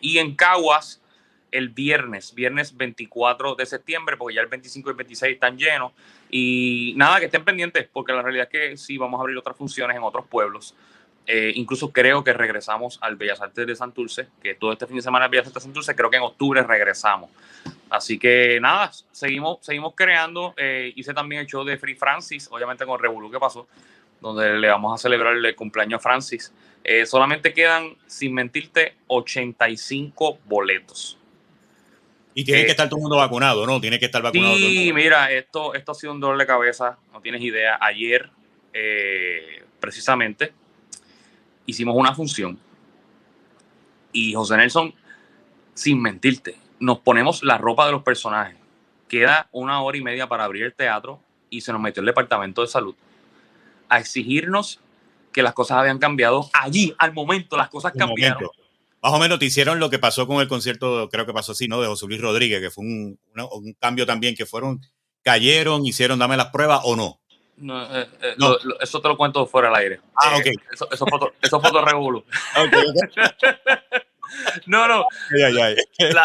[0.00, 1.02] Y en Caguas,
[1.54, 5.92] el viernes, viernes 24 de septiembre, porque ya el 25 y el 26 están llenos.
[6.28, 9.56] Y nada, que estén pendientes, porque la realidad es que sí, vamos a abrir otras
[9.56, 10.74] funciones en otros pueblos.
[11.26, 15.02] Eh, incluso creo que regresamos al Bellas Artes de Santurce, que todo este fin de
[15.02, 17.30] semana Bellas Artes de Santurce, creo que en octubre regresamos.
[17.88, 20.54] Así que nada, seguimos, seguimos creando.
[20.56, 23.68] Eh, hice también el show de Free Francis, obviamente con Revolu que pasó,
[24.20, 26.52] donde le vamos a celebrar el cumpleaños a Francis.
[26.82, 31.16] Eh, solamente quedan, sin mentirte, 85 boletos.
[32.34, 33.80] Y tiene que estar todo el mundo vacunado, ¿no?
[33.80, 34.56] Tiene que estar vacunado.
[34.56, 37.78] Sí, mira, esto, esto ha sido un dolor de cabeza, no tienes idea.
[37.80, 38.28] Ayer,
[38.72, 40.52] eh, precisamente,
[41.66, 42.58] hicimos una función
[44.12, 44.94] y José Nelson,
[45.74, 48.56] sin mentirte, nos ponemos la ropa de los personajes.
[49.08, 51.20] Queda una hora y media para abrir el teatro
[51.50, 52.94] y se nos metió el departamento de salud
[53.88, 54.80] a exigirnos
[55.32, 58.48] que las cosas habían cambiado allí, al momento, las cosas cambiaron.
[59.04, 61.68] Más o menos te hicieron lo que pasó con el concierto, creo que pasó así,
[61.68, 61.78] ¿no?
[61.78, 63.18] De José Luis Rodríguez, que fue un,
[63.78, 64.80] cambio también, que fueron,
[65.22, 67.20] cayeron, hicieron, dame las pruebas o no.
[67.58, 68.34] No, eh, eh,
[68.80, 70.00] eso te lo cuento fuera del aire.
[70.16, 70.46] Ah, ok.
[70.72, 71.84] eso, eso, foto, eso foto
[74.66, 75.06] no, no.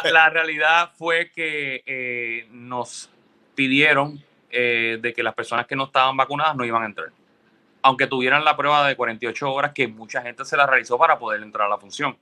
[0.06, 3.10] La, realidad fue que eh, nos
[3.56, 7.10] pidieron de que las personas que no estaban vacunadas no iban a entrar.
[7.82, 11.44] Aunque tuvieran la prueba de 48 horas, que mucha gente se la realizó para poder
[11.44, 12.18] entrar a la función.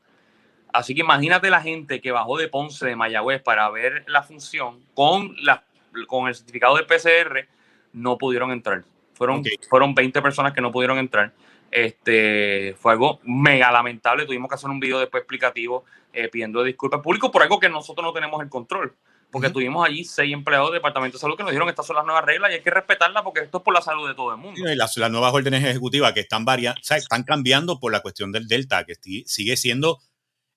[0.74, 4.80] Así que imagínate la gente que bajó de Ponce, de Mayagüez, para ver la función
[4.94, 5.64] con, la,
[6.08, 7.48] con el certificado de PCR,
[7.94, 8.84] no pudieron entrar.
[9.14, 11.34] Fueron, fueron 20 personas que no pudieron entrar.
[11.72, 14.26] Este, fue algo mega lamentable.
[14.26, 17.70] Tuvimos que hacer un video después explicativo eh, pidiendo disculpas al público por algo que
[17.70, 18.94] nosotros no tenemos el control.
[19.30, 21.98] Porque tuvimos allí seis empleados del Departamento de Salud que nos dijeron que estas son
[21.98, 24.32] las nuevas reglas y hay que respetarlas porque esto es por la salud de todo
[24.32, 24.60] el mundo.
[24.60, 28.86] Y las, nuevas órdenes ejecutivas que están, variando, están cambiando por la cuestión del Delta,
[28.86, 30.00] que sigue siendo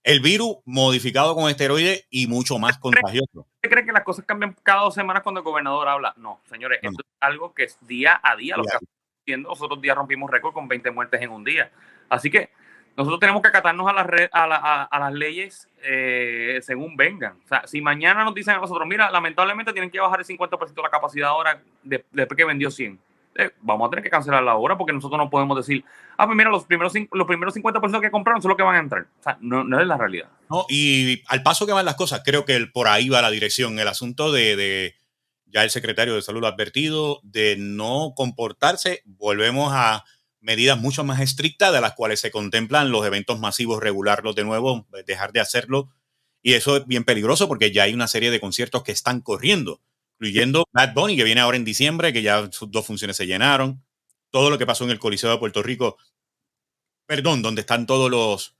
[0.02, 3.46] el virus modificado con esteroides y mucho más contagioso.
[3.56, 6.14] ¿Usted cree que las cosas cambian cada dos semanas cuando el gobernador habla?
[6.16, 8.70] No, señores, esto es algo que es día a día lo que
[9.22, 9.50] haciendo.
[9.50, 11.70] Los otros días rompimos récord con 20 muertes en un día.
[12.08, 12.50] Así que
[12.96, 17.38] nosotros tenemos que acatarnos a las, a, a, las leyes eh, según vengan.
[17.44, 20.74] O sea, si mañana nos dicen a nosotros, mira, lamentablemente tienen que bajar el 50%
[20.74, 22.98] de la capacidad ahora después que vendió 100
[23.36, 25.84] eh, vamos a tener que cancelar la obra porque nosotros no podemos decir,
[26.18, 28.80] ah, pues mira, los primeros, los primeros 50% que compraron son los que van a
[28.80, 29.02] entrar.
[29.02, 30.28] O sea, no, es la realidad.
[30.48, 33.78] No, y al paso que van las cosas, creo que por ahí va la dirección.
[33.78, 34.94] El asunto de, de,
[35.46, 40.04] ya el secretario de salud ha advertido, de no comportarse, volvemos a
[40.40, 44.86] medidas mucho más estrictas de las cuales se contemplan los eventos masivos, regularlos de nuevo,
[45.06, 45.90] dejar de hacerlo.
[46.42, 49.80] Y eso es bien peligroso porque ya hay una serie de conciertos que están corriendo
[50.20, 53.82] incluyendo Bad Bunny, que viene ahora en diciembre, que ya sus dos funciones se llenaron.
[54.30, 55.96] Todo lo que pasó en el Coliseo de Puerto Rico,
[57.06, 58.54] perdón, donde están todos los,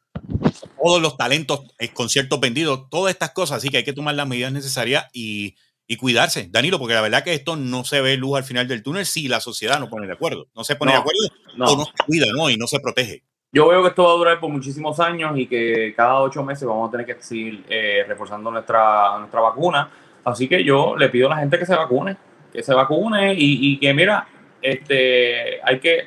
[0.82, 3.58] todos los talentos, eh, conciertos vendidos, todas estas cosas.
[3.58, 5.54] Así que hay que tomar las medidas necesarias y,
[5.86, 8.82] y, cuidarse, Danilo, porque la verdad que esto no se ve luz al final del
[8.82, 10.48] túnel si la sociedad no pone de acuerdo.
[10.56, 11.20] No se pone de acuerdo
[11.58, 12.48] o no se cuida ¿no?
[12.48, 13.22] y no se protege.
[13.52, 16.66] Yo veo que esto va a durar por muchísimos años y que cada ocho meses
[16.66, 19.90] vamos a tener que seguir eh, reforzando nuestra, nuestra vacuna
[20.24, 22.16] Así que yo le pido a la gente que se vacune,
[22.52, 24.26] que se vacune y, que mira,
[24.60, 26.06] este, hay que,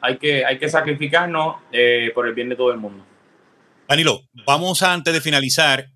[0.00, 3.04] hay que, hay que sacrificarnos eh, por el bien de todo el mundo.
[3.88, 5.86] Danilo, vamos a, antes de finalizar,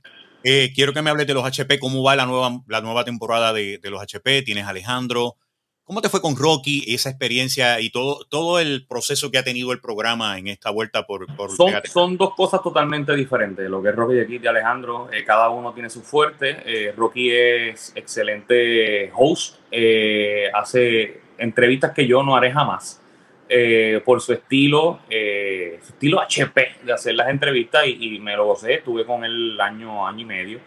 [0.44, 3.52] eh, quiero que me hables de los HP, cómo va la nueva, la nueva temporada
[3.52, 4.42] de, de los HP.
[4.42, 5.36] Tienes Alejandro,
[5.84, 9.72] ¿Cómo te fue con Rocky, esa experiencia y todo, todo el proceso que ha tenido
[9.72, 11.26] el programa en esta vuelta por...
[11.34, 13.68] por son, dos cosas totalmente diferentes.
[13.68, 16.62] Lo que es Rocky de aquí de Alejandro, eh, cada uno tiene su fuerte.
[16.64, 23.00] Eh, Rocky es excelente host, eh, hace entrevistas que yo no haré jamás.
[24.04, 28.74] por su estilo, su estilo HP de hacer las entrevistas y, y, me lo gocé.
[28.74, 30.60] Estuve con él año, año y medio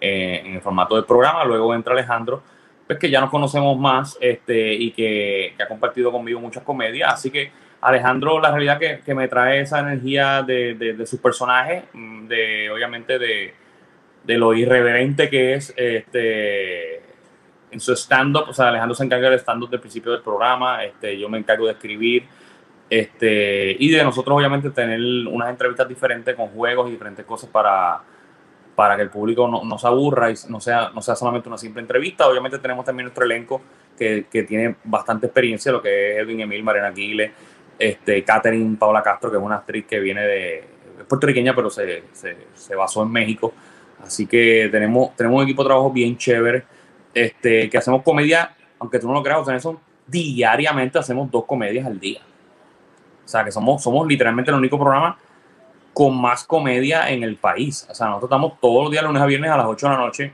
[0.00, 1.44] en el formato del programa.
[1.44, 2.42] Luego entra Alejandro
[2.90, 7.14] pues que ya nos conocemos más este, y que, ha compartido conmigo muchas comedias.
[7.14, 11.20] Así que Alejandro, la realidad que, que me trae esa energía de, de, de sus
[11.20, 13.54] personajes, mm, de obviamente de,
[14.24, 16.96] de, lo irreverente que es este,
[17.70, 18.46] en su stand-up.
[18.48, 21.66] O sea, Alejandro se encarga del stand-up del principio del programa, este, yo me encargo
[21.66, 22.24] de escribir.
[22.90, 24.98] Este, y de nosotros obviamente tener
[25.28, 28.00] unas entrevistas diferentes con juegos y diferentes cosas para,
[28.80, 31.82] para que el público no, se aburra y no sea, no sea solamente una simple
[31.82, 32.26] entrevista.
[32.26, 33.60] Obviamente tenemos también nuestro elenco
[33.94, 37.30] que, que tiene bastante experiencia, lo que es Edwin Emil, Mariana Aguile,
[37.78, 40.58] este, Catherine Paula Castro, que es una actriz que viene de
[40.98, 43.52] es puertorriqueña, pero se, se, se, basó en México.
[44.02, 46.64] Así que tenemos, tenemos un equipo de trabajo bien chévere,
[47.12, 52.00] este, que hacemos comedia, aunque tú no lo creas, eso diariamente hacemos dos comedias al
[52.00, 52.22] día.
[53.26, 55.18] O sea, que somos, somos literalmente el único programa
[55.92, 57.86] con más comedia en el país.
[57.90, 59.98] O sea, nosotros estamos todos los días, lunes a viernes, a las 8 de la
[59.98, 60.32] noche,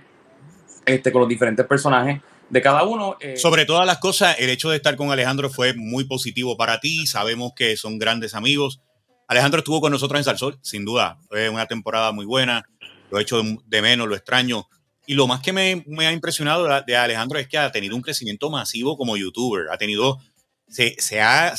[0.84, 3.16] este, con los diferentes personajes de cada uno.
[3.20, 6.80] Eh, Sobre todas las cosas, el hecho de estar con Alejandro fue muy positivo para
[6.80, 7.06] ti.
[7.06, 8.80] Sabemos que son grandes amigos.
[9.28, 11.18] Alejandro estuvo con nosotros en Salsol, sin duda.
[11.28, 12.64] Fue una temporada muy buena.
[13.10, 14.68] Lo he hecho de, menos, lo extraño.
[15.06, 18.02] Y lo más que me, me ha impresionado de Alejandro es que ha tenido un
[18.02, 19.66] crecimiento masivo como youtuber.
[19.72, 20.18] Ha tenido
[20.68, 21.54] se, ha,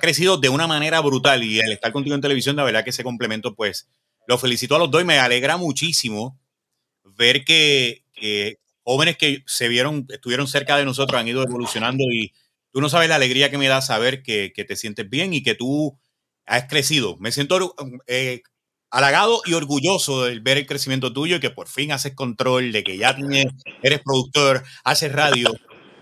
[0.00, 3.04] crecido de una manera brutal y al estar contigo en televisión, la verdad que ese
[3.04, 3.88] complemento, pues,
[4.26, 6.38] lo felicito a los dos y me alegra muchísimo
[7.04, 8.02] ver que,
[8.82, 12.32] jóvenes que se vieron, estuvieron cerca de nosotros han ido evolucionando y
[12.72, 15.42] tú no sabes la alegría que me da saber que, que te sientes bien y
[15.42, 15.98] que tú
[16.46, 17.16] has crecido.
[17.18, 17.74] Me siento
[18.06, 18.42] eh,
[18.90, 22.84] halagado y orgulloso de ver el crecimiento tuyo y que por fin haces control, de
[22.84, 23.46] que ya tienes,
[23.82, 25.52] eres productor, haces radio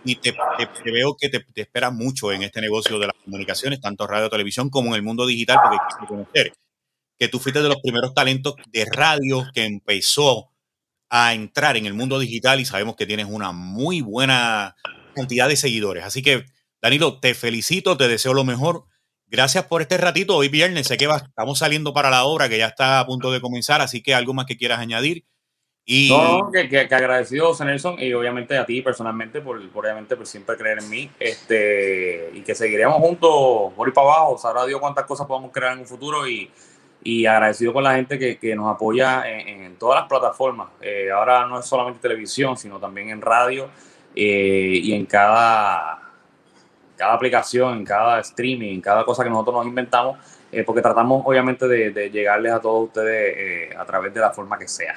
[0.05, 0.35] y te,
[0.85, 4.71] veo que te, te esperas mucho en este negocio de las comunicaciones, tanto radio, televisión
[4.71, 6.53] como en el mundo digital, porque quieres conocer.
[7.19, 10.51] que tú fuiste de los primeros talentos de radio que empezó
[11.09, 14.75] a entrar en el mundo digital y sabemos que tienes una muy buena
[15.15, 16.05] cantidad de seguidores.
[16.05, 16.45] Así que,
[16.83, 18.87] Danilo, te felicito, te deseo lo mejor.
[19.27, 20.37] Gracias por este ratito.
[20.37, 23.41] Hoy viernes, sé que estamos saliendo para la obra que ya está a punto de
[23.41, 25.25] comenzar, así que algo más que quieras añadir.
[25.87, 26.09] Y...
[26.09, 30.79] No, que, que, agradecido, Nelson, y obviamente a ti personalmente por, obviamente por siempre creer
[30.79, 35.27] en mí, este, y que seguiremos juntos por ir para abajo, sabrá Dios cuántas cosas
[35.27, 36.51] podemos crear en un futuro y,
[37.05, 40.69] y agradecido con la gente que, que nos apoya en, todas las plataformas.
[40.81, 43.69] Eh, ahora no es solamente televisión, sino también en radio
[44.17, 46.01] eh, y en cada
[46.97, 50.17] cada aplicación, en cada streaming, en cada cosa que nosotros nos inventamos,
[50.53, 54.69] eh, porque tratamos obviamente de, llegarles a todos ustedes a través de la forma que
[54.69, 54.95] sea.